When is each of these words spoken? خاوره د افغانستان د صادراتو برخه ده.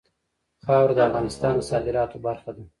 خاوره 0.65 0.93
د 0.95 0.99
افغانستان 1.09 1.53
د 1.57 1.61
صادراتو 1.69 2.17
برخه 2.27 2.51
ده. 2.55 2.63